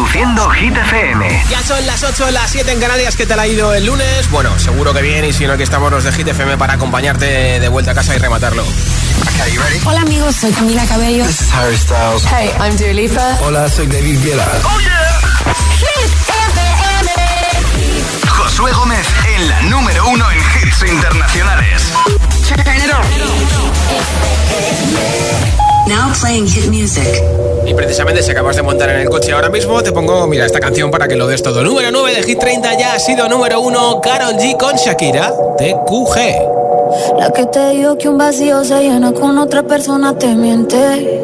Reproduciendo 0.00 0.48
Hit 0.48 0.74
FM. 0.74 1.44
Ya 1.50 1.62
son 1.62 1.84
las 1.84 2.02
8, 2.02 2.30
las 2.30 2.50
7 2.50 2.72
en 2.72 2.80
Canarias. 2.80 3.16
¿Qué 3.16 3.26
tal 3.26 3.38
ha 3.38 3.46
ido 3.46 3.74
el 3.74 3.84
lunes? 3.84 4.30
Bueno, 4.30 4.58
seguro 4.58 4.94
que 4.94 5.02
bien. 5.02 5.26
Y 5.26 5.34
si 5.34 5.46
no, 5.46 5.52
aquí 5.52 5.62
estamos 5.62 5.92
los 5.92 6.02
de 6.04 6.10
Hit 6.12 6.26
FM 6.26 6.56
para 6.56 6.72
acompañarte 6.72 7.60
de 7.60 7.68
vuelta 7.68 7.90
a 7.90 7.94
casa 7.94 8.16
y 8.16 8.18
rematarlo. 8.18 8.64
Hola 9.84 10.00
amigos, 10.00 10.36
soy 10.36 10.52
Camila 10.52 10.86
Cabello. 10.86 11.26
This 11.26 11.42
is 11.42 11.52
Harry 11.52 11.76
Styles. 11.76 12.24
Hey, 12.24 12.50
I'm 12.58 12.78
Dua 12.78 12.94
Lipa. 12.94 13.36
Hola, 13.42 13.68
soy 13.68 13.88
David 13.88 14.24
Guetta. 14.24 14.48
Oh 14.64 14.80
yeah. 14.80 15.20
Hit 15.76 16.10
FM. 16.56 17.10
Josué 18.26 18.72
Gómez 18.72 19.06
en 19.36 19.48
la 19.50 19.62
número 19.64 20.08
uno 20.08 20.24
en 20.30 20.38
hits 20.38 20.82
internacionales. 20.90 21.92
Now 25.88 26.12
playing 26.20 26.46
hit 26.46 26.66
music. 26.70 27.22
Y 27.66 27.74
precisamente 27.74 28.22
si 28.22 28.30
acabas 28.30 28.56
de 28.56 28.62
montar 28.62 28.90
en 28.90 29.00
el 29.00 29.08
coche 29.08 29.32
ahora 29.32 29.48
mismo, 29.48 29.82
te 29.82 29.92
pongo, 29.92 30.26
mira, 30.26 30.46
esta 30.46 30.60
canción 30.60 30.90
para 30.90 31.08
que 31.08 31.16
lo 31.16 31.26
des 31.26 31.42
todo. 31.42 31.62
Número 31.62 31.90
9 31.90 32.14
de 32.14 32.22
Hit 32.22 32.38
30 32.38 32.78
ya 32.78 32.94
ha 32.94 32.98
sido 32.98 33.28
número 33.28 33.60
1, 33.60 34.00
Carol 34.00 34.34
G 34.34 34.56
con 34.56 34.74
Shakira, 34.76 35.32
TQG. 35.58 37.18
La 37.18 37.30
que 37.32 37.46
te 37.46 37.70
digo 37.70 37.96
que 37.96 38.08
un 38.08 38.18
vacío 38.18 38.64
se 38.64 38.80
llena 38.82 39.12
con 39.12 39.38
otra 39.38 39.62
persona 39.62 40.16
te 40.18 40.34
miente. 40.34 41.20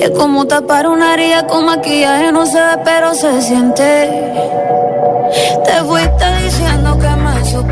Es 0.00 0.10
como 0.10 0.46
tapar 0.46 0.86
una 0.86 1.14
herida 1.14 1.46
con 1.46 1.64
maquillaje, 1.64 2.30
no 2.32 2.46
se 2.46 2.58
ve, 2.58 2.78
pero 2.84 3.14
se 3.14 3.40
siente. 3.42 4.10
Te 5.64 5.84
fuiste 5.84 6.24
diciendo 6.44 6.83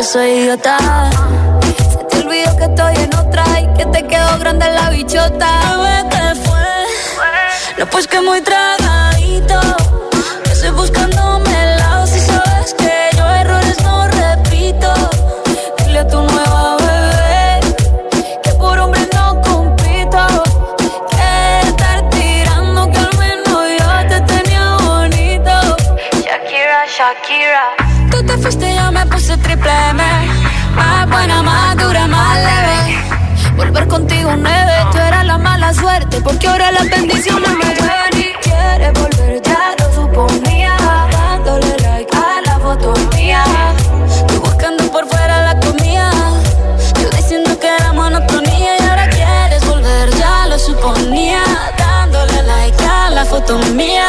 que 0.00 0.06
yo 0.06 0.12
soy 0.12 0.30
idiota. 0.30 0.78
Se 1.90 2.04
te 2.04 2.18
olvidó 2.18 2.56
que 2.56 2.64
estoy 2.64 2.96
en 2.96 3.14
otra 3.14 3.44
y 3.60 3.66
que 3.76 3.86
te 3.86 4.06
quedó 4.06 4.38
grande 4.38 4.70
la 4.70 4.90
bichota. 4.90 5.50
Bebé, 5.76 6.34
fue. 6.44 7.76
No, 7.78 7.86
pues 7.86 8.06
que 8.06 8.20
muy 8.20 8.40
tragadito. 8.40 9.60
Que 10.44 10.52
estoy 10.52 10.70
buscándome 10.70 11.50
el 11.64 11.78
lado 11.78 12.06
si 12.06 12.20
sabes 12.20 12.74
que 12.74 13.10
yo 13.16 13.28
errores 13.28 13.82
no 13.82 14.08
repito. 14.08 14.92
Dile 15.78 15.98
a 16.00 16.08
tu 16.08 16.22
nueva 16.22 16.70
Tú 27.22 27.76
te 27.76 27.89
triple 29.42 29.70
M. 29.90 30.02
Más 30.74 31.08
buena, 31.08 31.42
más 31.42 31.76
dura, 31.76 32.06
más 32.06 32.36
leve. 32.38 32.98
Volver 33.56 33.86
contigo 33.88 34.34
nueve. 34.36 34.72
Tú 34.92 34.98
eras 34.98 35.26
la 35.26 35.38
mala 35.38 35.72
suerte. 35.74 36.20
Porque 36.20 36.48
ahora 36.48 36.72
las 36.72 36.88
bendiciones 36.88 37.50
me 37.50 37.74
llevan 37.74 38.14
y 38.16 38.32
quieres 38.42 38.92
volver. 38.92 39.42
Ya 39.42 39.74
lo 39.78 39.94
suponía. 39.94 40.76
Dándole 41.12 41.76
like 41.78 42.16
a 42.16 42.40
la 42.46 42.58
foto 42.58 42.94
mía. 43.16 43.44
Tú 44.28 44.40
buscando 44.40 44.84
por 44.90 45.06
fuera 45.06 45.42
la 45.52 45.60
comida. 45.60 46.10
Yo 47.00 47.10
diciendo 47.10 47.58
que 47.58 47.68
era 47.68 47.92
monotonía. 47.92 48.76
Y 48.78 48.88
ahora 48.88 49.08
quieres 49.08 49.66
volver. 49.66 50.10
Ya 50.16 50.46
lo 50.46 50.58
suponía. 50.58 51.42
Dándole 51.78 52.42
like 52.42 52.84
a 52.84 53.10
la 53.10 53.24
foto 53.24 53.58
mía 53.74 54.08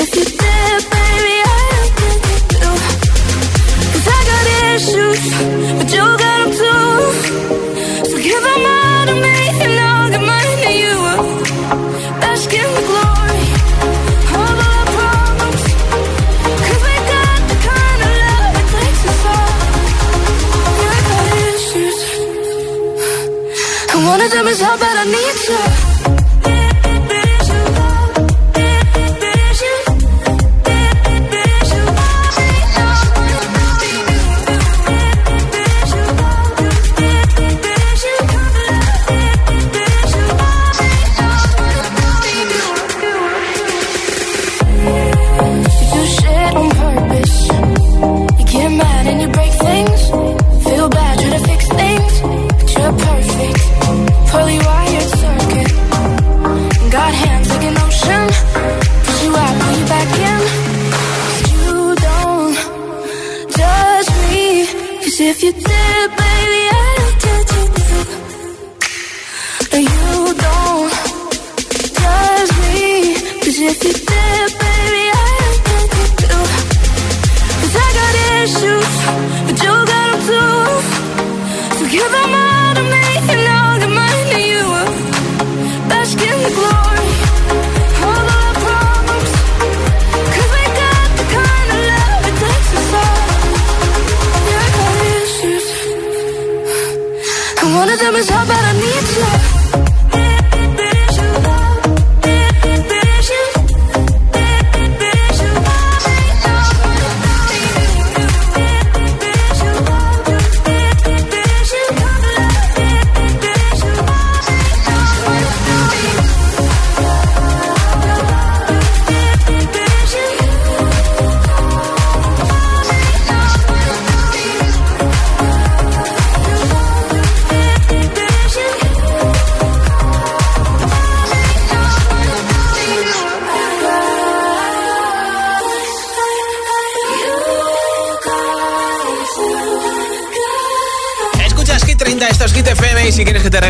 Cause 0.00 0.39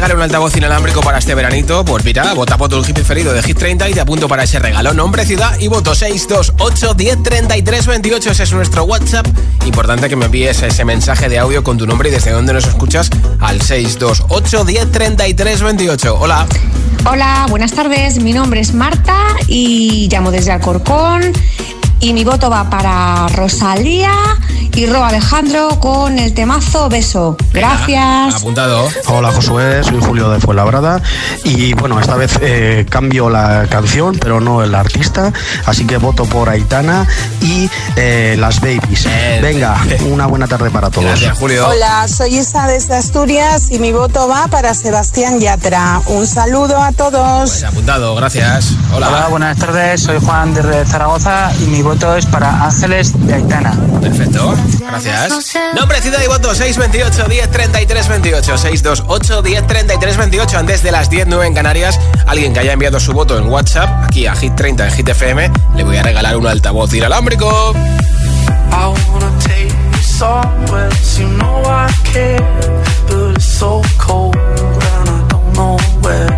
un 0.08 0.22
altavoz 0.22 0.56
inalámbrico 0.56 1.02
para 1.02 1.18
este 1.18 1.34
veranito, 1.34 1.84
pues 1.84 2.02
mira, 2.04 2.32
vota 2.32 2.56
por 2.56 2.70
tu 2.70 2.82
hit 2.82 2.94
preferido 2.94 3.34
de 3.34 3.42
Hit 3.42 3.58
30 3.58 3.90
y 3.90 3.92
te 3.92 4.00
apunto 4.00 4.28
para 4.28 4.44
ese 4.44 4.58
regalo. 4.58 4.94
Nombre, 4.94 5.26
ciudad 5.26 5.58
y 5.60 5.68
voto 5.68 5.94
628 5.94 6.94
10 6.94 7.22
33 7.22 7.86
28. 7.86 8.30
Ese 8.30 8.42
es 8.44 8.52
nuestro 8.52 8.84
WhatsApp. 8.84 9.26
Importante 9.66 10.08
que 10.08 10.16
me 10.16 10.24
envíes 10.24 10.62
ese 10.62 10.84
mensaje 10.86 11.28
de 11.28 11.38
audio 11.38 11.62
con 11.62 11.76
tu 11.76 11.86
nombre 11.86 12.08
y 12.08 12.12
desde 12.12 12.30
dónde 12.32 12.54
nos 12.54 12.66
escuchas 12.66 13.10
al 13.40 13.60
628 13.60 14.64
10 14.64 14.90
33 14.90 15.62
28. 15.62 16.18
Hola. 16.18 16.46
Hola, 17.04 17.46
buenas 17.50 17.72
tardes. 17.72 18.22
Mi 18.22 18.32
nombre 18.32 18.60
es 18.60 18.72
Marta 18.72 19.16
y 19.48 20.08
llamo 20.10 20.30
desde 20.30 20.50
Alcorcón. 20.52 21.32
Y 22.00 22.14
mi 22.14 22.24
voto 22.24 22.48
va 22.48 22.70
para 22.70 23.28
Rosalía 23.28 24.12
y 24.80 24.86
Ro 24.86 25.04
Alejandro 25.04 25.78
con 25.78 26.18
el 26.18 26.32
temazo 26.32 26.88
Beso. 26.88 27.36
Gracias. 27.52 28.36
Apuntado. 28.36 28.88
Hola 29.08 29.30
Josué, 29.30 29.84
soy 29.84 30.00
Julio 30.00 30.30
de 30.30 30.40
Fuenlabrada 30.40 31.02
y 31.44 31.74
bueno, 31.74 32.00
esta 32.00 32.14
vez 32.14 32.38
eh, 32.40 32.86
cambio 32.88 33.28
la 33.28 33.66
canción, 33.68 34.16
pero 34.18 34.40
no 34.40 34.62
el 34.62 34.74
artista, 34.74 35.34
así 35.66 35.86
que 35.86 35.98
voto 35.98 36.24
por 36.24 36.48
Aitana 36.48 37.06
y 37.42 37.68
eh, 37.96 38.36
Las 38.38 38.62
Babies. 38.62 39.04
Bien. 39.04 39.42
Venga, 39.42 39.76
una 40.06 40.24
buena 40.26 40.48
tarde 40.48 40.70
para 40.70 40.88
todos. 40.88 41.08
Gracias, 41.08 41.38
Julio. 41.38 41.68
Hola, 41.68 42.08
soy 42.08 42.38
Isa 42.38 42.66
desde 42.66 42.94
Asturias 42.94 43.70
y 43.70 43.80
mi 43.80 43.92
voto 43.92 44.28
va 44.28 44.48
para 44.48 44.72
Sebastián 44.72 45.40
Yatra. 45.40 46.00
Un 46.06 46.26
saludo 46.26 46.80
a 46.80 46.92
todos. 46.92 47.50
Pues 47.50 47.64
apuntado, 47.64 48.14
gracias. 48.14 48.72
Hola. 48.94 49.08
Hola, 49.08 49.28
buenas 49.28 49.58
tardes. 49.58 50.02
Soy 50.02 50.18
Juan 50.24 50.54
de 50.54 50.86
Zaragoza 50.86 51.52
y 51.60 51.66
mi 51.66 51.82
voto 51.82 52.16
es 52.16 52.24
para 52.24 52.64
Ángeles 52.64 53.12
de 53.26 53.34
Aitana. 53.34 53.78
Perfecto, 54.00 54.54
gracias. 54.78 55.54
Nombre, 55.74 56.00
ciudad 56.00 56.20
y 56.24 56.28
voto 56.28 56.54
628 56.54 57.28
10 57.28 57.50
33 57.50 58.08
28 58.08 58.58
628 58.58 59.42
10 59.42 59.66
33 59.66 60.16
28 60.16 60.58
antes 60.58 60.82
de 60.82 60.92
las 60.92 61.10
10 61.10 61.26
9 61.28 61.46
en 61.46 61.54
Canarias. 61.54 61.98
Alguien 62.26 62.52
que 62.52 62.60
haya 62.60 62.72
enviado 62.72 63.00
su 63.00 63.12
voto 63.12 63.38
en 63.38 63.48
WhatsApp 63.48 64.04
aquí 64.04 64.26
a 64.26 64.34
Hit 64.34 64.54
30 64.54 64.86
en 64.88 64.92
Hit 64.92 65.08
FM 65.08 65.50
le 65.76 65.84
voy 65.84 65.96
a 65.96 66.02
regalar 66.02 66.36
un 66.36 66.46
altavoz 66.46 66.92
inalámbrico. 66.94 67.72
I 68.72 68.94
wanna 69.10 69.30
take 69.40 69.68
you 69.68 70.02
somewhere, 70.02 70.90
you 71.18 71.26
know 71.38 71.62
I 71.64 71.90
care, 72.04 72.38
but 73.08 73.36
it's 73.36 73.44
so 73.44 73.82
cold 73.98 74.36
and 74.36 75.08
I 75.08 75.28
don't 75.28 75.52
know 75.54 75.76
where. 76.02 76.28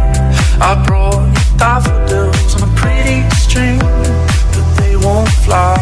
I 0.61 0.75
brought 0.87 1.27
you 1.27 1.59
daffodils 1.59 2.55
on 2.57 2.63
a 2.69 2.75
pretty 2.77 3.29
string, 3.37 3.79
but 3.79 4.67
they 4.79 4.97
won't 4.97 5.29
flower 5.45 5.82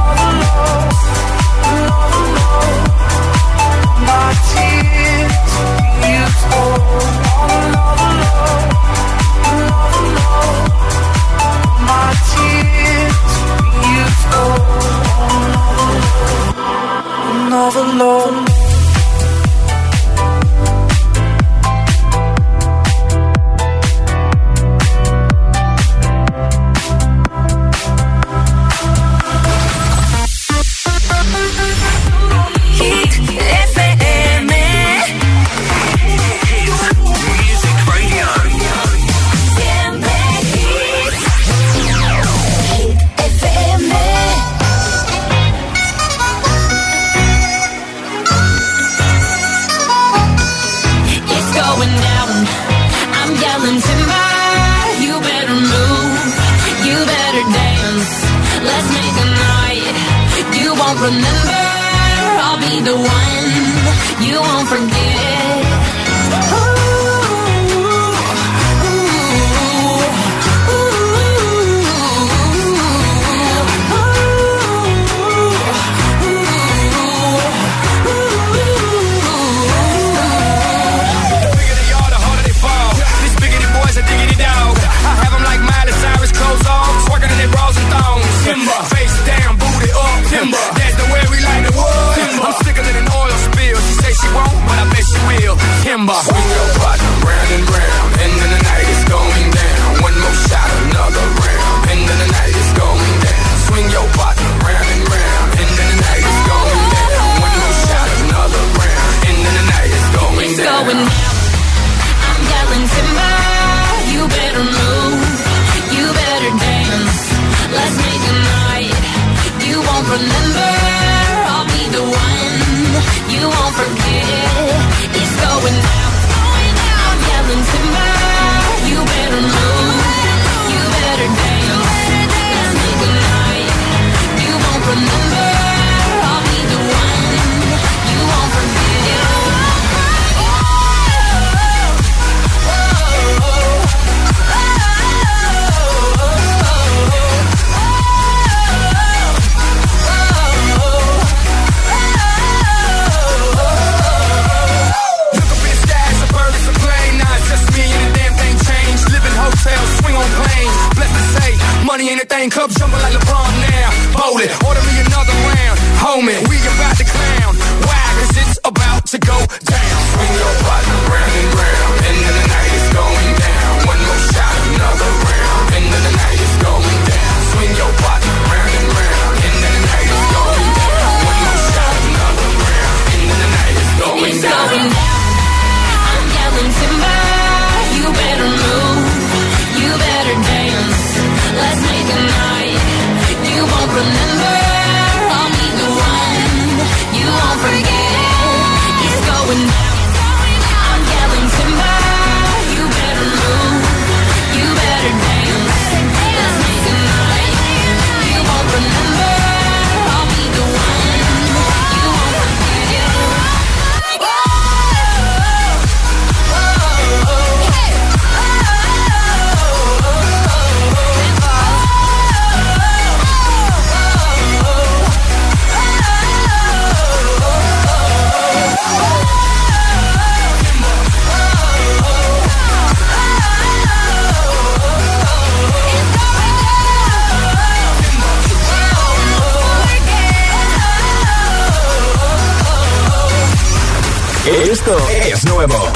nuevo. 245.66 245.92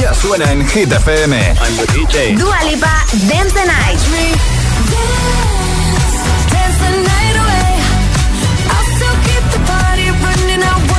Ya 0.00 0.12
suena 0.14 0.50
en 0.50 0.66
Hit 0.68 0.90
FM. 0.90 1.54
Dua 2.36 2.62
Lipa, 2.64 3.04
Dance 3.28 3.54
the 3.54 3.64
Night. 3.64 4.00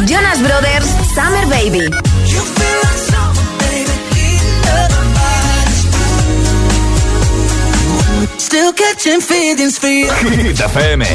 Jonas 0.06 0.40
Brothers, 0.40 0.86
Summer 1.14 1.46
Baby. 1.50 1.90
Still 8.38 8.72
catching 8.74 9.20
feelings 9.20 9.78
for 9.80 9.88
you. 9.88 10.10
Hit 10.30 10.60
FM, 10.60 11.06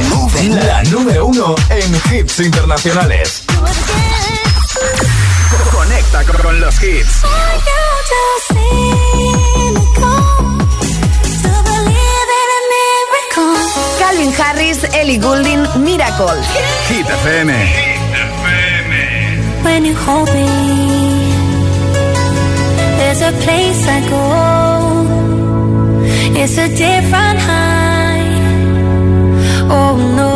la 0.66 0.82
número 0.84 1.26
uno 1.26 1.54
en 1.70 1.94
hits 2.12 2.40
internacionales. 2.40 3.49
Con 6.50 6.60
los 6.60 6.82
hits. 6.82 7.22
Calvin 13.98 14.32
Harris, 14.32 14.84
Ellie 14.94 15.18
Goulding, 15.18 15.62
Miracle. 15.84 16.40
Hit 16.88 17.06
FM. 17.06 17.50
When 19.64 19.84
you 19.84 19.94
hold 19.94 20.28
me, 20.34 20.48
there's 22.98 23.22
a 23.22 23.32
place 23.44 23.82
I 23.96 24.00
go. 24.14 24.24
It's 26.40 26.56
a 26.58 26.68
different 26.68 27.38
high. 27.48 28.30
Oh 29.70 29.96
no. 30.16 30.29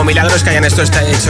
Auténtico 0.00 0.04
milagro 0.04 0.42
que 0.42 0.50
hayan 0.50 0.64
hecho 0.64 0.82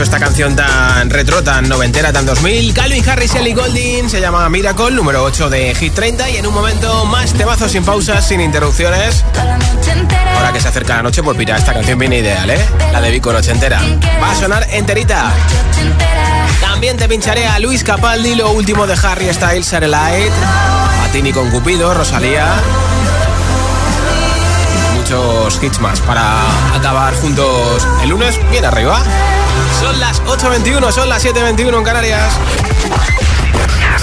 esta 0.03 0.19
canción 0.19 0.55
tan 0.55 1.09
retro, 1.09 1.43
tan 1.43 1.67
noventera, 1.67 2.13
tan 2.13 2.25
2000. 2.25 2.73
Calvin 2.73 3.09
Harris, 3.09 3.35
Ellie 3.35 3.53
Golding, 3.53 4.09
se 4.09 4.21
llama 4.21 4.47
Miracle, 4.49 4.91
número 4.91 5.23
8 5.23 5.49
de 5.49 5.75
Hit 5.75 5.93
30. 5.93 6.29
Y 6.29 6.37
en 6.37 6.47
un 6.47 6.53
momento 6.53 7.05
más 7.05 7.33
temazos 7.33 7.71
sin 7.71 7.83
pausas, 7.83 8.25
sin 8.25 8.39
interrupciones. 8.39 9.23
Ahora 10.35 10.53
que 10.53 10.59
se 10.59 10.67
acerca 10.67 10.97
la 10.97 11.03
noche, 11.03 11.21
pues 11.23 11.37
mira, 11.37 11.57
esta 11.57 11.73
canción 11.73 11.99
viene 11.99 12.19
ideal, 12.19 12.49
¿eh? 12.49 12.65
La 12.91 13.01
de 13.01 13.11
Vico 13.11 13.33
Noche 13.33 13.51
entera. 13.51 13.81
Va 14.21 14.31
a 14.31 14.35
sonar 14.35 14.67
enterita. 14.71 15.31
También 16.61 16.97
te 16.97 17.07
pincharé 17.09 17.47
a 17.47 17.59
Luis 17.59 17.83
Capaldi, 17.83 18.35
lo 18.35 18.51
último 18.51 18.87
de 18.87 18.95
Harry 19.03 19.33
Styles, 19.33 19.71
Light, 19.89 20.31
Patini 21.03 21.31
con 21.33 21.49
Cupido, 21.49 21.93
Rosalía. 21.93 22.55
Muchos 25.11 25.61
hits 25.61 25.79
más 25.81 25.99
para 25.99 26.23
acabar 26.73 27.13
juntos 27.15 27.85
el 28.01 28.11
lunes 28.11 28.39
bien 28.49 28.63
arriba. 28.63 29.03
Son 29.81 29.99
las 29.99 30.23
8.21, 30.23 30.89
son 30.89 31.09
las 31.09 31.25
7.21 31.25 31.79
en 31.79 31.83
Canarias. 31.83 32.33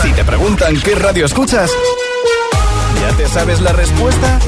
Si 0.02 0.12
te 0.12 0.22
preguntan 0.22 0.78
qué 0.82 0.94
radio 0.96 1.24
escuchas, 1.24 1.70
¿ya 3.00 3.16
te 3.16 3.26
sabes 3.26 3.62
la 3.62 3.72
respuesta? 3.72 4.38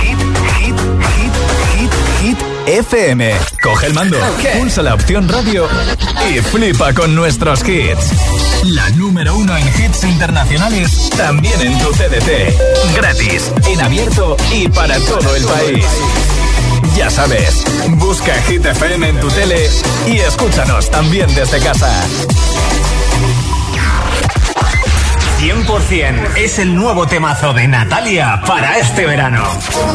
Hit, 0.00 0.18
hit, 0.58 0.76
hit, 1.16 1.32
hit, 1.74 1.92
hit 2.22 2.38
FM. 2.66 3.34
Coge 3.62 3.88
el 3.88 3.92
mando, 3.92 4.16
pulsa 4.58 4.80
la 4.80 4.94
opción 4.94 5.28
radio 5.28 5.68
y 6.30 6.40
flipa 6.40 6.94
con 6.94 7.14
nuestros 7.14 7.60
hits. 7.68 8.12
La 8.66 8.90
número 8.90 9.36
uno 9.36 9.56
en 9.56 9.68
hits 9.68 10.02
internacionales, 10.02 11.08
también 11.16 11.60
en 11.60 11.78
tu 11.78 11.92
CDT. 11.92 12.96
Gratis, 12.96 13.52
en 13.68 13.80
abierto 13.80 14.36
y 14.52 14.66
para 14.68 14.98
todo 14.98 15.36
el 15.36 15.44
país. 15.44 15.86
Ya 16.96 17.08
sabes, 17.08 17.62
busca 17.90 18.34
Hit 18.48 18.66
FM 18.66 19.08
en 19.08 19.20
tu 19.20 19.28
tele 19.28 19.70
y 20.08 20.16
escúchanos 20.18 20.90
también 20.90 21.32
desde 21.36 21.60
casa. 21.60 21.92
100% 25.38 26.36
es 26.36 26.58
el 26.58 26.74
nuevo 26.74 27.06
temazo 27.06 27.52
de 27.52 27.68
Natalia 27.68 28.42
para 28.46 28.78
este 28.78 29.06
verano. 29.06 29.44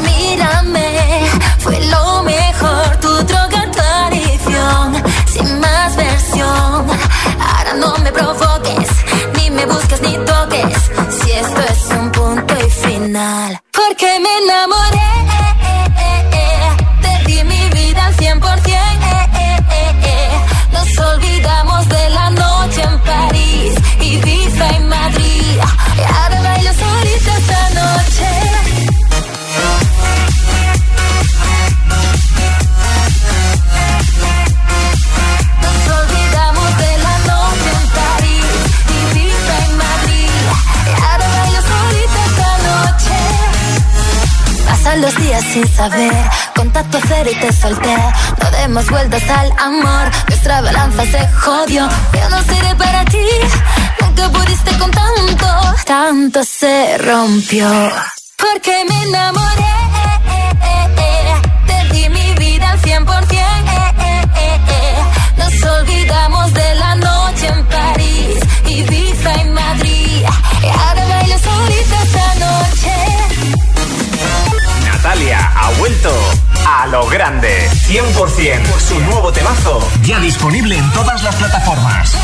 Mírame, 0.03 1.25
fue 1.59 1.77
lo 1.87 2.23
mejor, 2.23 2.97
tu 3.01 3.09
droga, 3.25 3.69
tu 3.71 3.81
adicción, 3.81 5.03
sin 5.31 5.59
más 5.59 5.95
versión. 5.95 6.87
Ahora 7.49 7.73
no 7.79 7.97
me 8.03 8.11
provoques, 8.11 8.89
ni 9.37 9.49
me 9.49 9.65
busques 9.65 10.01
ni 10.01 10.13
toques. 10.25 10.77
Si 11.17 11.31
esto 11.31 11.61
es 11.73 11.81
un 11.99 12.11
punto 12.11 12.53
y 12.65 12.69
final, 12.69 13.61
porque 13.71 14.19
me 14.19 14.31
enamoré. 14.43 15.11
Te 17.03 17.13
di 17.27 17.43
mi 17.43 17.69
vida 17.69 18.05
al 18.05 18.15
100%. 18.15 18.41
Nos 20.73 20.97
olvidamos 20.99 21.89
de 21.89 22.09
la 22.09 22.29
noche 22.31 22.81
en 22.83 22.99
París, 22.99 23.73
Ibiza 24.01 24.65
y 24.77 24.79
Madrid. 24.95 25.57
Y 25.97 26.01
ahora 26.01 26.30
sin 45.09 45.67
saber. 45.67 46.13
Contacto 46.55 46.99
cero 47.07 47.29
y 47.33 47.39
te 47.39 47.51
solté. 47.51 47.95
No 48.41 48.51
demos 48.51 48.87
vueltas 48.89 49.23
al 49.29 49.51
amor. 49.57 50.11
Nuestra 50.27 50.61
balanza 50.61 51.03
se 51.05 51.27
jodió. 51.39 51.89
Yo 52.13 52.29
no 52.29 52.41
seré 52.43 52.75
para 52.75 53.03
ti. 53.05 53.25
Nunca 53.99 54.29
pudiste 54.29 54.77
con 54.77 54.91
tanto. 54.91 55.47
Tanto 55.85 56.43
se 56.43 56.97
rompió. 56.99 57.67
Porque 58.37 58.85
me 58.87 59.03
enamoré. 59.03 59.73
Te 61.65 61.93
di 61.93 62.09
mi 62.09 62.33
vida 62.33 62.69
al 62.69 62.81
100%. 62.81 63.05
Nos 65.37 65.63
olvidamos 65.63 66.53
de 66.53 66.75
la 66.75 66.95
noche 66.95 67.47
en 67.47 67.65
París, 67.65 68.39
Ibiza 68.67 69.41
y 69.41 69.45
Madrid. 69.45 70.25
Y 70.61 70.67
ahora 70.67 71.05
bailo 71.07 71.37
solita 71.39 72.03
esta 72.03 72.35
noche. 72.35 73.10
Natalia 75.11 75.51
ha 75.53 75.69
vuelto 75.71 76.09
a 76.63 76.87
lo 76.87 77.05
grande. 77.07 77.69
100% 77.69 78.79
su 78.79 78.97
nuevo 79.01 79.29
temazo. 79.33 79.85
Ya 80.03 80.17
disponible 80.21 80.77
en 80.77 80.89
todas 80.91 81.21
las 81.21 81.35
plataformas. 81.35 82.15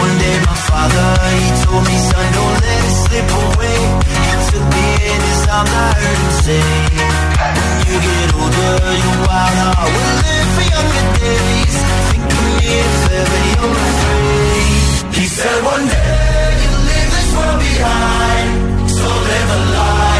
One 0.00 0.18
day 0.18 0.40
my 0.40 0.56
father, 0.66 1.14
he 1.36 1.64
told 1.64 1.86
me, 1.86 1.98
son, 1.98 2.32
don't 2.32 2.60
let 2.60 2.84
it 2.84 2.92
slip 3.06 3.30
away. 3.30 4.19
Took 4.50 4.66
me 4.74 4.86
in 5.12 5.20
his 5.30 5.42
arms, 5.46 5.70
I 5.70 5.88
heard 6.00 6.18
him 6.24 6.34
say, 6.44 6.66
when 7.38 7.78
you 7.86 7.96
get 8.06 8.28
older, 8.34 8.74
your 9.04 9.16
wild 9.26 9.56
heart 9.62 9.90
will 9.94 10.14
live 10.26 10.48
for 10.56 10.66
younger 10.74 11.06
days. 11.22 11.76
Think 12.10 12.24
of 12.26 12.40
me 12.46 12.54
if 12.82 12.98
ever 13.20 13.40
you're 13.50 13.78
afraid. 13.88 15.14
He 15.14 15.24
said 15.26 15.58
one 15.62 15.86
day 15.86 16.50
you'll 16.62 16.84
leave 16.90 17.10
this 17.14 17.30
world 17.36 17.58
behind, 17.62 18.50
so 18.90 19.06
live 19.06 19.50
a 19.54 19.60
life 19.78 20.19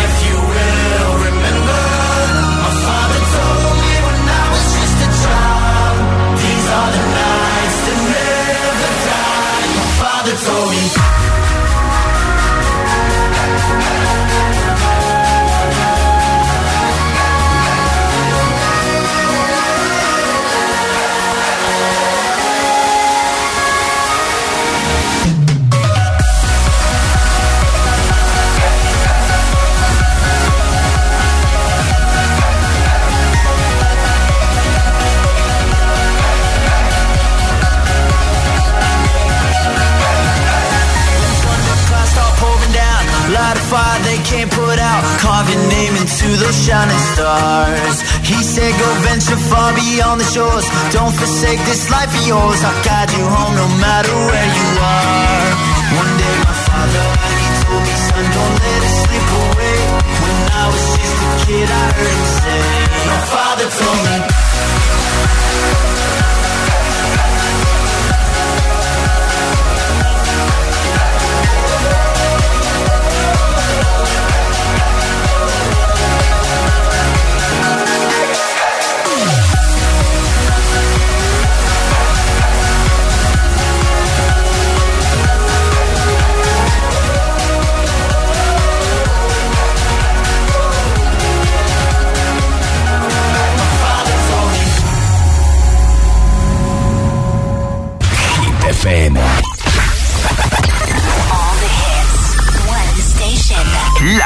into 46.23 46.37
those 46.37 46.67
shining 46.67 46.99
stars. 47.15 48.01
He 48.21 48.37
said, 48.43 48.73
Go 48.79 48.89
venture 49.09 49.41
far 49.49 49.73
beyond 49.73 50.21
the 50.21 50.29
shores. 50.29 50.67
Don't 50.93 51.13
forsake 51.13 51.61
this 51.65 51.91
life 51.91 52.13
of 52.13 52.27
yours. 52.27 52.61
I'll 52.63 52.85
guide 52.85 53.11
you 53.13 53.25
home 53.25 53.55
no 53.57 53.69
matter 53.81 54.13
where 54.13 54.51
you 54.53 54.69
are. 54.81 55.49
One 55.97 56.13
day, 56.21 56.37
my 56.45 56.57
father, 56.69 57.07
he 57.41 57.49
told 57.65 57.83
me, 57.89 57.95
Son, 58.05 58.25
don't 58.37 58.57
let 58.61 58.81
it 58.85 58.95
slip 59.01 59.29
away. 59.49 59.79
When 60.21 60.39
I 60.61 60.65
was 60.69 60.85
just 60.97 61.17
a 61.25 61.29
kid, 61.47 61.69
I 61.71 61.85
heard 61.97 62.17
him 62.21 62.29
say, 62.37 62.61
My 63.09 63.21
father 63.33 63.67
told 63.81 64.01
me. 64.05 64.21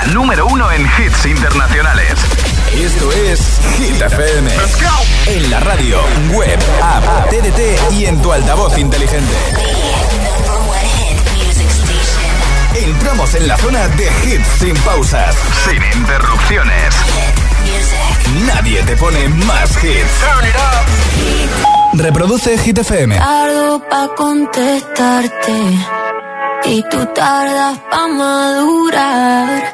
La 0.07 0.13
número 0.13 0.47
uno 0.47 0.71
en 0.71 0.83
hits 0.83 1.27
internacionales. 1.27 2.13
Esto 2.75 3.11
es 3.13 3.41
Hit 3.77 4.03
FM. 4.03 4.51
En 5.27 5.51
la 5.51 5.61
radio, 5.61 5.99
web, 6.33 6.59
app, 6.83 7.31
TDT 7.31 7.93
y 7.93 8.07
en 8.07 8.21
tu 8.21 8.33
altavoz 8.33 8.77
inteligente. 8.77 9.33
En 12.75 12.95
promos 12.99 13.35
en 13.35 13.49
la 13.49 13.57
zona 13.57 13.89
de 13.89 14.11
hits 14.25 14.49
sin 14.59 14.75
pausas, 14.79 15.37
sin 15.65 15.83
interrupciones. 16.01 16.95
Nadie 18.47 18.83
te 18.83 18.97
pone 18.97 19.29
más 19.29 19.71
hits. 19.83 20.25
Reproduce 21.95 22.59
Hit 22.59 22.79
FM. 22.79 23.17
Tardo 23.17 23.81
pa' 23.89 24.09
contestarte 24.17 25.53
y 26.65 26.83
tú 26.91 27.07
tardas 27.15 27.79
pa' 27.91 28.09
madurar. 28.09 29.74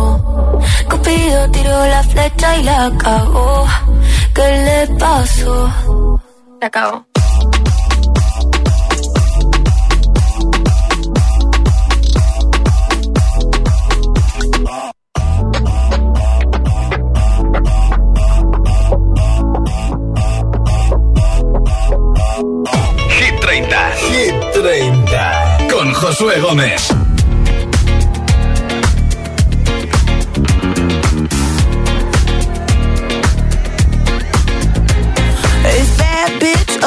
Cupido 1.11 1.51
tiró 1.51 1.85
la 1.87 2.03
flecha 2.03 2.57
y 2.57 2.63
la 2.63 2.91
cagó. 2.97 3.67
¿Qué 4.33 4.87
le 4.87 4.97
pasó? 4.97 5.69
La 6.61 6.69
cagó. 6.69 7.05
Hit 23.09 23.39
30. 23.41 23.91
Hit 23.97 24.33
30. 24.53 25.57
Con 25.69 25.93
Josué 25.93 26.39
Gómez. 26.39 27.00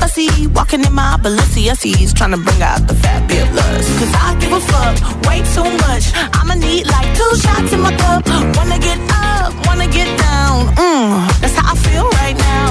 Fussy, 0.00 0.46
walking 0.48 0.82
in 0.84 0.92
my 0.92 1.16
Balenciennes, 1.22 2.12
trying 2.14 2.32
to 2.32 2.38
bring 2.46 2.62
out 2.62 2.80
the 2.88 2.94
fabulous. 2.94 3.86
Cause 3.98 4.12
I 4.26 4.28
give 4.40 4.52
a 4.52 4.60
fuck 4.72 4.96
way 5.28 5.38
too 5.54 5.68
much. 5.86 6.04
I'ma 6.38 6.54
need 6.54 6.86
like 6.86 7.08
two 7.18 7.32
shots 7.42 7.72
in 7.72 7.80
my 7.80 7.94
cup. 8.02 8.26
Wanna 8.56 8.78
get 8.78 8.98
up, 9.12 9.52
wanna 9.66 9.88
get 9.98 10.08
down. 10.18 10.56
Mmm, 10.80 11.40
that's 11.40 11.54
how 11.58 11.72
I 11.72 11.76
feel 11.86 12.06
right 12.22 12.36
now. 12.50 12.66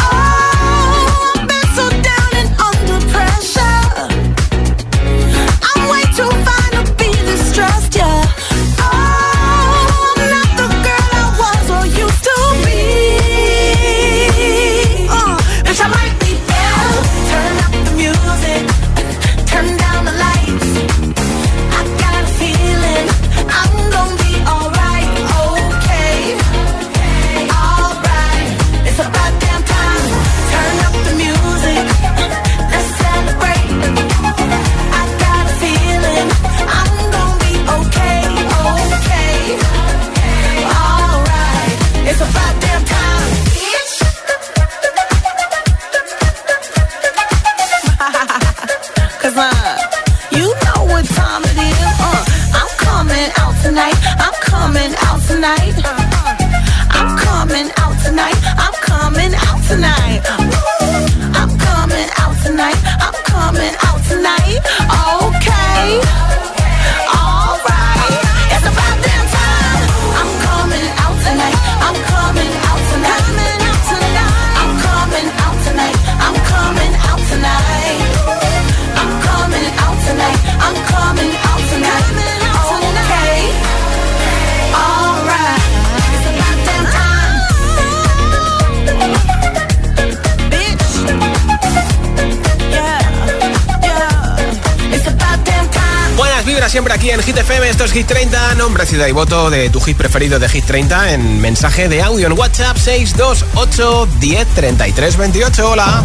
Oh, 0.00 1.34
I've 1.36 1.46
been 1.50 1.68
so 1.78 1.84
down 2.08 2.30
and 2.40 2.50
under 2.68 2.98
pressure. 3.12 3.86
I'm 5.68 5.80
way 5.92 6.04
too 6.18 6.32
fine 6.46 6.72
to 6.76 6.82
be 7.00 7.10
this 7.28 7.42
stressed, 7.50 7.94
yeah. 7.94 8.07
siempre 96.68 96.92
aquí 96.92 97.10
en 97.10 97.22
Hit 97.22 97.36
FM. 97.36 97.68
Esto 97.68 97.84
es 97.84 97.92
Hit 97.92 98.06
30. 98.06 98.54
Nombre, 98.56 98.84
ciudad 98.84 99.06
y 99.06 99.12
voto 99.12 99.48
de 99.48 99.70
tu 99.70 99.80
hit 99.80 99.96
preferido 99.96 100.38
de 100.38 100.48
Hit 100.48 100.66
30 100.66 101.12
en 101.12 101.40
mensaje 101.40 101.88
de 101.88 102.02
audio 102.02 102.26
en 102.26 102.34
WhatsApp 102.34 102.76
628 102.76 104.08
10 104.20 104.46
33 104.48 105.16
28. 105.16 105.70
Hola. 105.70 106.04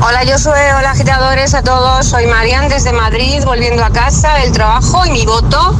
Hola, 0.00 0.24
yo 0.24 0.38
soy. 0.38 0.58
Hola, 0.76 0.92
agitadores 0.92 1.54
a 1.54 1.62
todos. 1.62 2.06
Soy 2.06 2.26
Marian 2.26 2.68
desde 2.68 2.92
Madrid, 2.92 3.42
volviendo 3.44 3.84
a 3.84 3.90
casa 3.90 4.34
del 4.34 4.52
trabajo 4.52 5.04
y 5.04 5.10
mi 5.10 5.26
voto 5.26 5.78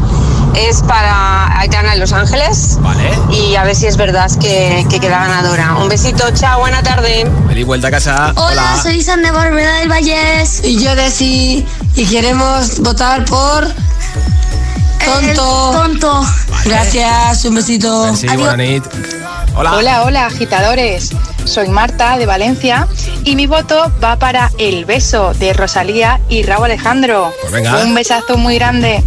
es 0.54 0.82
para 0.82 1.58
Aitana 1.58 1.94
en 1.94 2.00
Los 2.00 2.12
Ángeles. 2.12 2.78
Vale. 2.80 3.10
Y 3.30 3.56
a 3.56 3.64
ver 3.64 3.74
si 3.74 3.86
es 3.86 3.96
verdad 3.96 4.30
que, 4.38 4.84
que 4.90 5.00
queda 5.00 5.18
ganadora. 5.18 5.76
Un 5.76 5.88
besito, 5.88 6.24
chao, 6.32 6.60
buena 6.60 6.82
tarde. 6.82 7.30
Feliz 7.48 7.66
vuelta 7.66 7.88
a 7.88 7.90
casa. 7.90 8.32
Hola, 8.36 8.78
soy 8.82 9.00
San 9.02 9.22
de 9.22 9.30
Barbera 9.30 9.76
del 9.76 9.88
Valles. 9.88 10.62
Y 10.62 10.82
yo 10.82 10.94
de 10.94 11.10
y 11.94 12.04
queremos 12.06 12.80
votar 12.80 13.24
por 13.24 13.68
Tonto. 15.04 15.70
tonto. 15.72 16.20
Gracias, 16.64 17.44
un 17.44 17.54
besito. 17.54 18.02
Hola. 19.54 19.74
Hola, 19.74 20.02
hola, 20.04 20.26
agitadores. 20.26 21.10
Soy 21.44 21.68
Marta 21.68 22.16
de 22.18 22.26
Valencia 22.26 22.86
y 23.24 23.36
mi 23.36 23.46
voto 23.46 23.90
va 24.02 24.16
para 24.16 24.50
El 24.58 24.84
Beso 24.84 25.32
de 25.34 25.52
Rosalía 25.52 26.20
y 26.28 26.42
Raúl 26.42 26.66
Alejandro. 26.66 27.32
Pues 27.40 27.52
venga. 27.52 27.78
Un 27.82 27.94
besazo 27.94 28.36
muy 28.36 28.56
grande. 28.56 29.02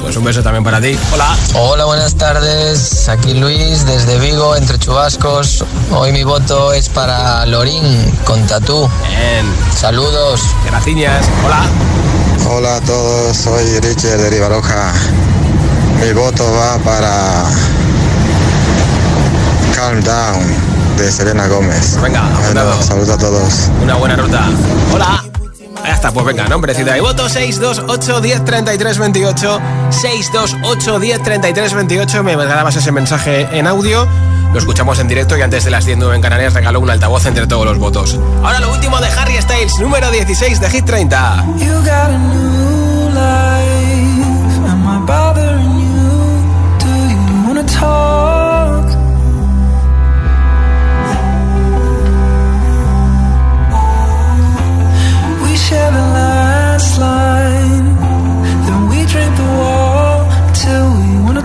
Pues 0.00 0.16
un 0.16 0.24
beso 0.24 0.42
también 0.42 0.64
para 0.64 0.80
ti. 0.80 0.96
Hola. 1.12 1.36
Hola, 1.54 1.84
buenas 1.84 2.14
tardes. 2.14 3.08
Aquí 3.08 3.34
Luis 3.34 3.84
desde 3.86 4.18
Vigo, 4.18 4.56
entre 4.56 4.78
chubascos. 4.78 5.64
Hoy 5.90 6.12
mi 6.12 6.24
voto 6.24 6.72
es 6.72 6.88
para 6.88 7.44
Lorín 7.46 8.12
con 8.24 8.46
Tatú. 8.46 8.88
Bien. 9.08 9.46
Saludos. 9.74 10.42
Gracias. 10.66 11.26
Hola. 11.44 11.62
Hola 12.48 12.76
a 12.76 12.80
todos, 12.82 13.36
soy 13.36 13.80
Richard 13.80 14.18
de 14.18 14.30
Rivaroja. 14.30 14.92
Mi 16.00 16.12
voto 16.12 16.44
va 16.52 16.78
para 16.78 17.44
Calm 19.74 20.00
Down 20.02 20.75
de 20.96 21.12
Selena 21.12 21.46
Gómez. 21.46 22.00
Venga, 22.00 22.26
apuntado. 22.26 22.82
saludos 22.82 23.10
a 23.10 23.18
todos. 23.18 23.70
Una 23.82 23.94
buena 23.96 24.16
ruta. 24.16 24.48
Hola. 24.92 25.24
Ahí 25.84 25.92
está, 25.92 26.10
pues 26.10 26.26
venga, 26.26 26.48
nombre, 26.48 26.74
ciudad 26.74 26.96
y 26.96 27.00
voto 27.00 27.28
628 27.28 28.20
10 28.20 28.44
33 28.44 28.98
28 28.98 29.60
628 29.90 30.98
10 30.98 31.22
33 31.22 31.74
28 31.74 32.22
Me 32.24 32.34
grabas 32.34 32.76
ese 32.76 32.90
mensaje 32.92 33.46
en 33.52 33.66
audio 33.66 34.08
Lo 34.52 34.58
escuchamos 34.58 34.98
en 34.98 35.06
directo 35.06 35.36
y 35.36 35.42
antes 35.42 35.64
de 35.64 35.70
las 35.70 35.84
10 35.84 35.98
9 35.98 36.16
en 36.16 36.22
Canarias 36.22 36.54
regaló 36.54 36.80
un 36.80 36.90
altavoz 36.90 37.26
entre 37.26 37.46
todos 37.46 37.66
los 37.66 37.78
votos 37.78 38.18
Ahora 38.42 38.58
lo 38.58 38.72
último 38.72 38.98
de 38.98 39.08
Harry 39.08 39.40
Styles, 39.40 39.78
número 39.78 40.10
16 40.10 40.60
de 40.60 40.70
Hit 40.70 40.86
30 40.86 41.44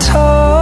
Talk. 0.02 0.61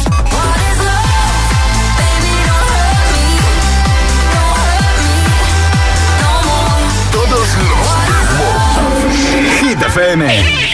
Hit 9.60 9.82
FM. 9.82 10.73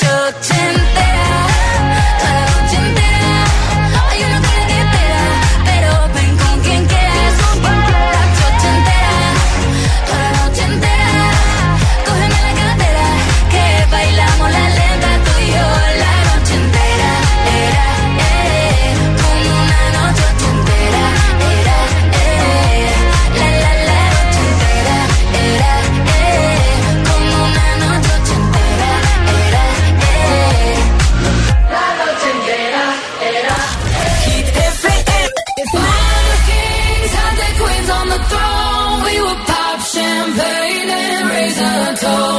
Santa 41.61 42.30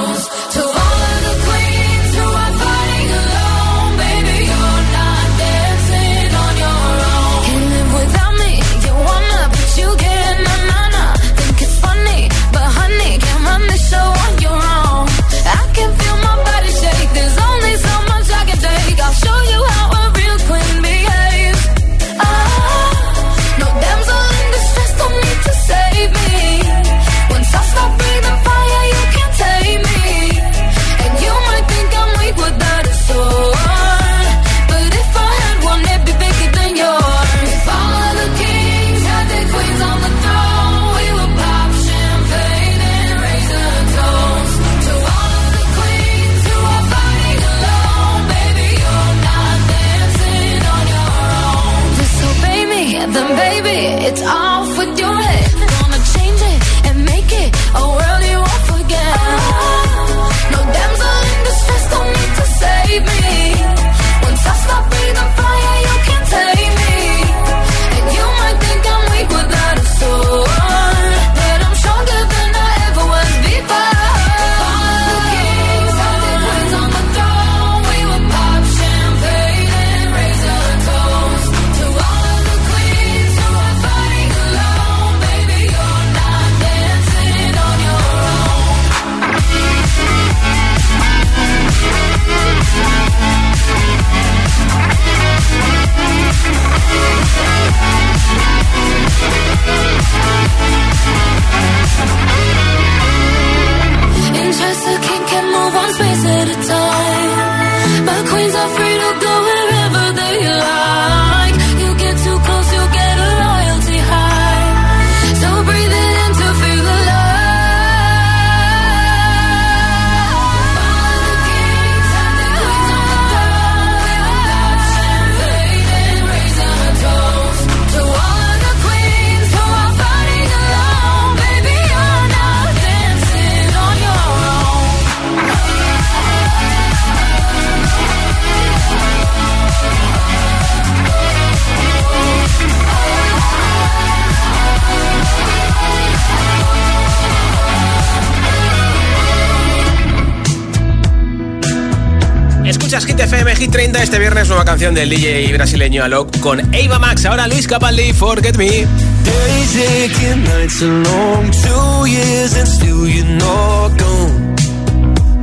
pinta 153.92 154.04
este 154.04 154.18
viernes 154.18 154.48
nueva 154.48 154.64
canción 154.64 154.94
del 154.94 155.10
DJ 155.10 155.52
brasileño 155.52 156.02
Alok 156.02 156.38
con 156.40 156.60
Ava 156.60 156.98
Max. 156.98 157.26
Ahora 157.26 157.46
Luis 157.46 157.66
Capaldi, 157.66 158.14
Forget 158.14 158.56
Me. 158.56 158.68
Days 158.68 159.76
aching, 159.76 160.44
nights 160.44 160.80
are 160.80 161.02
long, 161.02 161.50
two 161.50 162.06
years 162.06 162.56
and 162.56 162.66
still 162.66 163.06
you're 163.06 163.28
not 163.36 163.90
gone. 163.98 164.54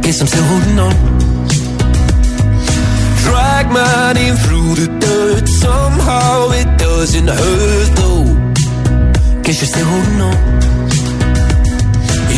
Guess 0.02 0.22
I'm 0.22 0.28
still 0.28 0.44
holding 0.46 0.80
on. 0.80 0.96
Drag 3.24 3.72
my 3.72 4.14
name 4.14 4.36
through 4.38 4.76
the 4.76 4.88
dirt, 5.00 5.48
somehow 5.48 6.50
it 6.52 6.78
doesn't 6.80 7.28
hurt 7.28 7.96
though. 7.98 8.26
Guess 9.44 9.62
you're 9.62 9.70
still 9.70 9.86
holding 9.86 10.22
on. 10.22 10.38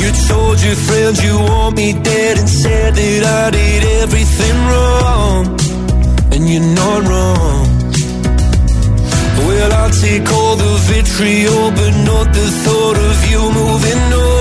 You 0.02 0.12
told 0.28 0.62
your 0.62 0.76
friends 0.76 1.24
you 1.24 1.38
want 1.40 1.78
me 1.78 1.94
dead 1.94 2.38
and 2.38 2.50
said 2.50 2.96
that 2.96 3.24
I 3.24 3.52
did 3.52 3.84
everything 4.04 4.58
wrong. 4.68 5.71
and 6.42 6.50
you're 6.50 6.76
not 6.76 7.02
wrong. 7.10 7.68
Well, 9.48 9.74
I'll 9.74 9.90
take 9.90 10.28
all 10.32 10.56
the 10.56 10.74
vitriol, 10.90 11.72
but 11.72 11.94
not 12.06 12.34
the 12.34 12.48
thought 12.64 12.98
of 12.98 13.32
you 13.32 13.42
moving 13.52 14.14
on. 14.14 14.41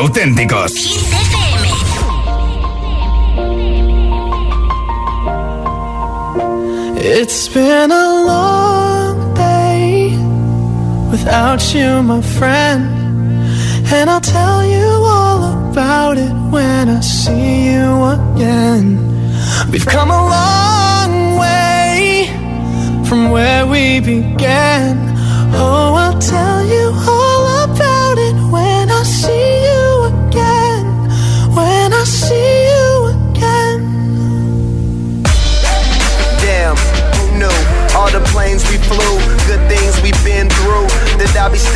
auténticos. 0.00 0.72
It's 7.02 7.48
been 7.48 7.90
a 7.90 8.08
long 8.32 9.34
day 9.34 10.16
without 11.10 11.74
you, 11.74 12.02
my 12.02 12.22
friend. 12.38 12.82
And 13.92 14.08
I'll 14.08 14.20
tell 14.20 14.64
you 14.64 14.88
all 15.14 15.70
about 15.70 16.16
it 16.16 16.32
when 16.50 16.88
I 16.88 17.00
see 17.00 17.72
you 17.72 17.88
again. 18.16 18.84
We've 19.70 19.86
come 19.86 20.10
a 20.10 20.19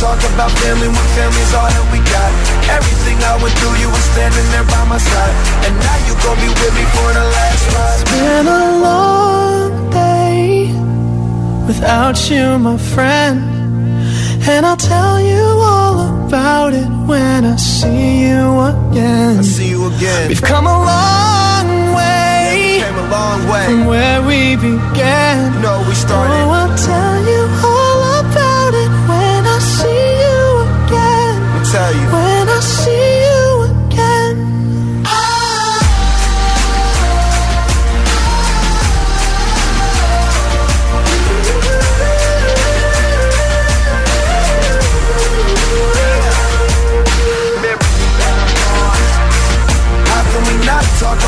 talk 0.00 0.20
about 0.34 0.50
family 0.60 0.88
when 0.88 1.06
family's 1.16 1.52
all 1.56 1.68
that 1.68 1.86
we 1.92 2.00
got? 2.04 2.30
Everything 2.68 3.16
I 3.24 3.40
went 3.40 3.54
through, 3.58 3.76
you 3.80 3.88
were 3.88 4.06
standing 4.12 4.46
there 4.52 4.66
by 4.68 4.84
my 4.84 5.00
side. 5.00 5.34
And 5.64 5.72
now 5.80 5.98
you 6.06 6.12
gon' 6.20 6.38
be 6.40 6.50
with 6.52 6.74
me 6.76 6.84
for 6.92 7.08
the 7.16 7.24
last 7.24 7.64
ride. 7.72 8.00
It's 8.00 8.10
been 8.12 8.46
a 8.46 8.64
long 8.88 9.90
day 9.90 10.72
without 11.66 12.16
you, 12.28 12.58
my 12.58 12.76
friend. 12.76 13.40
And 14.48 14.64
I'll 14.64 14.76
tell 14.76 15.20
you 15.20 15.42
all 15.42 16.26
about 16.26 16.72
it 16.72 16.88
when 17.08 17.44
I 17.44 17.56
see 17.56 18.28
you 18.28 18.44
again. 18.72 19.38
I 19.38 19.42
see 19.42 19.70
you 19.70 19.86
again. 19.88 20.28
We've 20.28 20.42
come 20.42 20.66
a 20.66 20.78
long 20.92 21.66
way, 21.96 22.78
yeah, 22.78 22.86
came 22.86 22.98
a 22.98 23.08
long 23.10 23.40
way 23.50 23.64
from 23.66 23.86
where 23.86 24.20
we 24.22 24.56
began. 24.56 25.60
No, 25.62 25.82
we 25.88 25.94
started. 25.94 26.32
Oh, 26.32 26.50
I'll 26.50 26.76
tell 26.78 27.18
you 27.26 27.42
all 27.64 27.75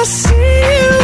I 0.00 0.04
see 0.04 0.94
you 0.94 0.99